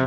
Oi 0.00 0.06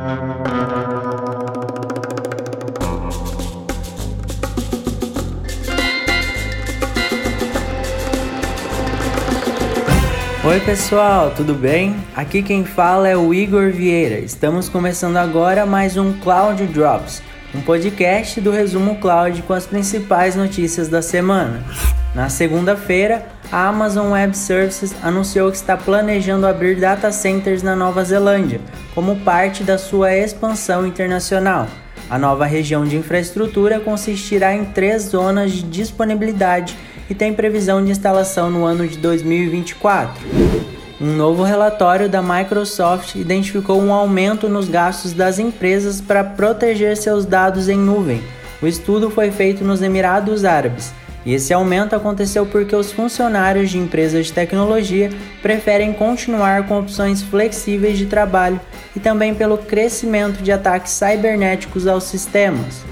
pessoal, 10.60 11.32
tudo 11.36 11.54
bem? 11.54 11.94
Aqui 12.16 12.42
quem 12.42 12.64
fala 12.64 13.08
é 13.08 13.16
o 13.16 13.32
Igor 13.32 13.70
Vieira. 13.70 14.18
Estamos 14.18 14.68
começando 14.68 15.16
agora 15.16 15.64
mais 15.64 15.96
um 15.96 16.12
Cloud 16.14 16.66
Drops, 16.66 17.22
um 17.54 17.60
podcast 17.60 18.40
do 18.40 18.50
Resumo 18.50 18.96
Cloud 18.96 19.42
com 19.42 19.52
as 19.52 19.64
principais 19.64 20.34
notícias 20.34 20.88
da 20.88 21.00
semana. 21.00 21.62
Na 22.14 22.28
segunda-feira, 22.28 23.26
a 23.50 23.66
Amazon 23.66 24.12
Web 24.12 24.36
Services 24.36 24.94
anunciou 25.02 25.50
que 25.50 25.56
está 25.56 25.76
planejando 25.76 26.46
abrir 26.46 26.76
data 26.76 27.10
centers 27.10 27.60
na 27.60 27.74
Nova 27.74 28.04
Zelândia, 28.04 28.60
como 28.94 29.16
parte 29.16 29.64
da 29.64 29.76
sua 29.76 30.14
expansão 30.14 30.86
internacional. 30.86 31.66
A 32.08 32.16
nova 32.16 32.44
região 32.46 32.84
de 32.84 32.96
infraestrutura 32.96 33.80
consistirá 33.80 34.54
em 34.54 34.64
três 34.64 35.04
zonas 35.04 35.50
de 35.50 35.62
disponibilidade 35.64 36.76
e 37.10 37.14
tem 37.16 37.34
previsão 37.34 37.84
de 37.84 37.90
instalação 37.90 38.48
no 38.48 38.64
ano 38.64 38.86
de 38.86 38.96
2024. 38.98 40.24
Um 41.00 41.16
novo 41.16 41.42
relatório 41.42 42.08
da 42.08 42.22
Microsoft 42.22 43.16
identificou 43.16 43.82
um 43.82 43.92
aumento 43.92 44.48
nos 44.48 44.68
gastos 44.68 45.12
das 45.12 45.40
empresas 45.40 46.00
para 46.00 46.22
proteger 46.22 46.96
seus 46.96 47.26
dados 47.26 47.68
em 47.68 47.76
nuvem. 47.76 48.22
O 48.62 48.68
estudo 48.68 49.10
foi 49.10 49.32
feito 49.32 49.64
nos 49.64 49.82
Emirados 49.82 50.44
Árabes 50.44 50.92
e 51.26 51.34
esse 51.34 51.54
aumento 51.54 51.96
aconteceu 51.96 52.44
porque 52.44 52.76
os 52.76 52.92
funcionários 52.92 53.70
de 53.70 53.78
empresas 53.78 54.26
de 54.26 54.32
tecnologia 54.32 55.10
preferem 55.40 55.92
continuar 55.92 56.66
com 56.66 56.78
opções 56.78 57.22
flexíveis 57.22 57.96
de 57.96 58.06
trabalho 58.06 58.60
e 58.94 59.00
também 59.00 59.34
pelo 59.34 59.56
crescimento 59.56 60.42
de 60.42 60.52
ataques 60.52 60.92
cibernéticos 60.92 61.86
aos 61.86 62.04
sistemas. 62.04 62.84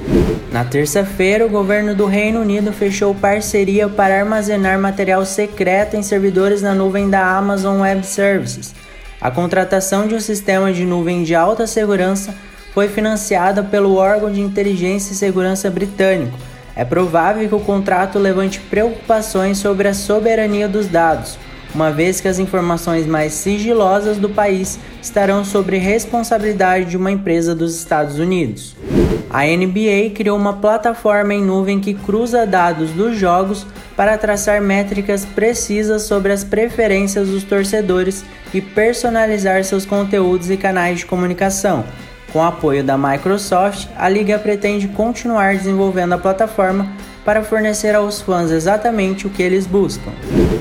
Na 0.50 0.64
terça-feira, 0.64 1.47
o 1.47 1.50
governo 1.50 1.94
do 1.94 2.06
Reino 2.06 2.41
Unido 2.41 2.72
fechou 2.72 3.14
parceria 3.14 3.89
para 3.89 4.19
armazenar 4.19 4.78
material 4.78 5.24
secreto 5.24 5.96
em 5.96 6.02
servidores 6.02 6.62
na 6.62 6.74
nuvem 6.74 7.08
da 7.08 7.36
Amazon 7.36 7.80
Web 7.80 8.06
Services. 8.06 8.74
A 9.20 9.30
contratação 9.30 10.06
de 10.06 10.14
um 10.14 10.20
sistema 10.20 10.72
de 10.72 10.84
nuvem 10.84 11.22
de 11.22 11.34
alta 11.34 11.67
segurança 11.67 12.34
foi 12.74 12.89
financiada 12.89 13.62
pelo 13.62 13.94
órgão 13.94 14.30
de 14.33 14.41
inteligência 14.41 15.12
e 15.12 15.17
segurança 15.17 15.70
britânico 15.70 16.39
é 16.74 16.84
provável 16.84 17.48
que 17.48 17.54
o 17.54 17.60
contrato 17.60 18.18
levante 18.18 18.60
preocupações 18.60 19.58
sobre 19.58 19.88
a 19.88 19.94
soberania 19.94 20.68
dos 20.68 20.86
dados, 20.86 21.38
uma 21.74 21.90
vez 21.90 22.20
que 22.20 22.28
as 22.28 22.38
informações 22.38 23.06
mais 23.06 23.32
sigilosas 23.32 24.18
do 24.18 24.28
país 24.28 24.78
estarão 25.00 25.44
sob 25.44 25.76
responsabilidade 25.76 26.86
de 26.86 26.96
uma 26.96 27.10
empresa 27.10 27.54
dos 27.54 27.74
Estados 27.74 28.18
Unidos. 28.18 28.76
A 29.30 29.44
NBA 29.46 30.10
criou 30.14 30.36
uma 30.36 30.52
plataforma 30.54 31.32
em 31.32 31.42
nuvem 31.42 31.80
que 31.80 31.94
cruza 31.94 32.46
dados 32.46 32.90
dos 32.90 33.16
jogos 33.16 33.66
para 33.96 34.18
traçar 34.18 34.60
métricas 34.60 35.24
precisas 35.24 36.02
sobre 36.02 36.32
as 36.32 36.44
preferências 36.44 37.28
dos 37.28 37.42
torcedores 37.42 38.22
e 38.52 38.60
personalizar 38.60 39.64
seus 39.64 39.86
conteúdos 39.86 40.50
e 40.50 40.56
canais 40.58 40.98
de 40.98 41.06
comunicação. 41.06 41.84
Com 42.33 42.42
apoio 42.42 42.83
da 42.83 42.97
Microsoft, 42.97 43.88
a 43.94 44.08
liga 44.08 44.38
pretende 44.38 44.88
continuar 44.88 45.55
desenvolvendo 45.55 46.14
a 46.14 46.19
plataforma 46.19 46.91
para 47.27 47.44
fornecer 47.44 47.94
aos 47.94 48.22
fãs 48.22 48.50
exatamente 48.50 49.27
o 49.27 49.30
que 49.30 49.42
eles 49.42 49.66
buscam. 49.66 50.11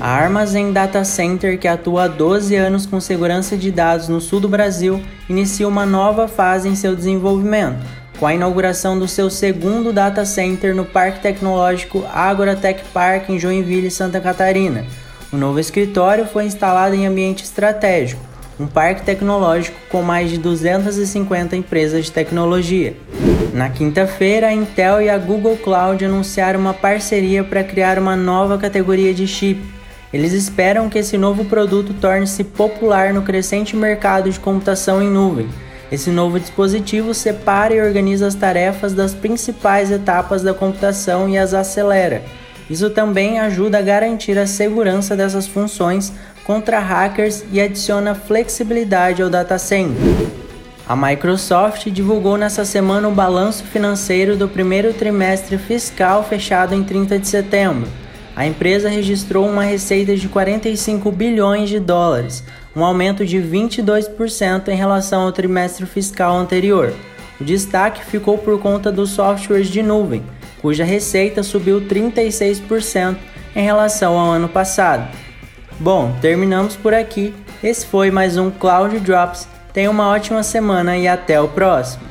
A 0.02 0.10
Armazém 0.10 0.74
Data 0.74 1.06
Center, 1.06 1.58
que 1.58 1.70
atua 1.70 2.04
há 2.04 2.08
12 2.10 2.54
anos 2.56 2.86
com 2.86 3.00
segurança 3.00 3.56
de 3.56 3.72
dados 3.72 4.10
no 4.10 4.20
sul 4.20 4.42
do 4.42 4.50
Brasil, 4.50 5.02
inicia 5.30 5.68
uma 5.68 5.86
nova 5.86 6.28
fase 6.28 6.68
em 6.68 6.76
seu 6.76 6.94
desenvolvimento, 6.94 7.80
com 8.20 8.28
a 8.28 8.34
inauguração 8.34 9.00
do 9.00 9.08
seu 9.08 9.30
segundo 9.30 9.94
data 9.94 10.26
center 10.26 10.76
no 10.76 10.86
Parque 10.86 11.22
Tecnológico 11.22 12.06
Agora 12.14 12.56
Tech 12.56 12.84
Park 12.94 13.30
em 13.30 13.40
Joinville, 13.40 13.90
Santa 13.90 14.20
Catarina. 14.20 14.86
O 15.32 15.38
novo 15.38 15.60
escritório 15.60 16.26
foi 16.26 16.46
instalado 16.46 16.94
em 16.94 17.08
ambiente 17.08 17.44
estratégico 17.44 18.31
um 18.62 18.68
parque 18.68 19.02
tecnológico 19.02 19.76
com 19.90 20.04
mais 20.04 20.30
de 20.30 20.38
250 20.38 21.56
empresas 21.56 22.06
de 22.06 22.12
tecnologia. 22.12 22.96
Na 23.54 23.70
quinta-feira, 23.70 24.48
a 24.48 24.54
Intel 24.54 25.02
e 25.02 25.10
a 25.10 25.18
Google 25.18 25.58
Cloud 25.58 26.06
anunciaram 26.06 26.60
uma 26.60 26.74
parceria 26.74 27.44
para 27.44 27.64
criar 27.64 27.98
uma 27.98 28.16
nova 28.16 28.60
categoria 28.60 29.14
de 29.14 29.28
chip. 29.28 29.60
Eles 30.14 30.32
esperam 30.32 30.90
que 30.90 31.00
esse 31.00 31.18
novo 31.18 31.46
produto 31.46 31.94
torne-se 31.94 32.44
popular 32.44 33.14
no 33.14 33.24
crescente 33.24 33.76
mercado 33.76 34.30
de 34.30 34.40
computação 34.40 35.02
em 35.02 35.10
nuvem. 35.10 35.50
Esse 35.92 36.12
novo 36.12 36.40
dispositivo 36.40 37.14
separa 37.14 37.74
e 37.74 37.82
organiza 37.82 38.28
as 38.28 38.36
tarefas 38.36 38.94
das 38.94 39.14
principais 39.14 39.90
etapas 39.90 40.44
da 40.44 40.54
computação 40.54 41.28
e 41.28 41.38
as 41.38 41.54
acelera. 41.54 42.22
Isso 42.70 42.90
também 42.90 43.40
ajuda 43.40 43.80
a 43.80 43.82
garantir 43.82 44.38
a 44.38 44.48
segurança 44.48 45.16
dessas 45.16 45.48
funções 45.48 46.14
contra 46.52 46.80
hackers 46.80 47.46
e 47.50 47.62
adiciona 47.62 48.14
flexibilidade 48.14 49.24
ao 49.24 49.30
data 49.30 49.58
center. 49.58 49.96
A 50.86 50.98
Microsoft 50.98 51.88
divulgou 51.90 52.36
nessa 52.36 52.66
semana 52.66 53.08
o 53.08 53.14
balanço 53.14 53.64
financeiro 53.64 54.36
do 54.36 54.50
primeiro 54.50 54.94
trimestre 54.94 55.58
fiscal 55.58 56.26
fechado 56.26 56.76
em 56.76 56.84
30 56.84 57.20
de 57.20 57.28
setembro. 57.30 57.88
A 58.36 58.46
empresa 58.46 58.90
registrou 58.90 59.48
uma 59.48 59.64
receita 59.64 60.14
de 60.18 60.28
45 60.28 61.10
bilhões 61.14 61.70
de 61.70 61.80
dólares, 61.80 62.44
um 62.76 62.84
aumento 62.84 63.26
de 63.26 63.38
22% 63.38 64.68
em 64.68 64.76
relação 64.76 65.22
ao 65.22 65.32
trimestre 65.32 65.86
fiscal 65.86 66.36
anterior. 66.36 66.94
O 67.40 67.46
destaque 67.46 68.04
ficou 68.04 68.38
por 68.38 68.60
conta 68.60 68.92
dos 68.92 69.12
softwares 69.12 69.70
de 69.70 69.82
nuvem, 69.82 70.22
cuja 70.62 70.84
receita 70.84 71.44
subiu 71.44 71.80
36% 71.80 73.16
em 73.56 73.64
relação 73.64 74.20
ao 74.20 74.32
ano 74.32 74.50
passado. 74.50 75.31
Bom, 75.82 76.16
terminamos 76.22 76.76
por 76.76 76.94
aqui. 76.94 77.34
Esse 77.64 77.88
foi 77.88 78.12
mais 78.12 78.38
um 78.38 78.52
Cloud 78.52 79.00
Drops. 79.00 79.48
Tenha 79.74 79.90
uma 79.90 80.10
ótima 80.10 80.44
semana 80.44 80.96
e 80.96 81.08
até 81.08 81.42
o 81.42 81.48
próximo. 81.48 82.11